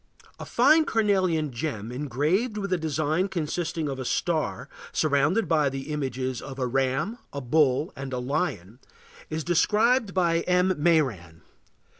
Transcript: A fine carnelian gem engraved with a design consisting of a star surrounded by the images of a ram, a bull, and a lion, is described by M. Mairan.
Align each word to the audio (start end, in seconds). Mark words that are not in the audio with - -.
A 0.39 0.45
fine 0.45 0.85
carnelian 0.85 1.51
gem 1.51 1.91
engraved 1.91 2.57
with 2.57 2.73
a 2.73 2.77
design 2.79 3.27
consisting 3.27 3.87
of 3.87 3.99
a 3.99 4.03
star 4.03 4.67
surrounded 4.91 5.47
by 5.47 5.69
the 5.69 5.91
images 5.93 6.41
of 6.41 6.57
a 6.57 6.65
ram, 6.65 7.19
a 7.31 7.39
bull, 7.39 7.93
and 7.95 8.11
a 8.11 8.17
lion, 8.17 8.79
is 9.29 9.43
described 9.43 10.15
by 10.15 10.39
M. 10.47 10.69
Mairan. 10.75 11.43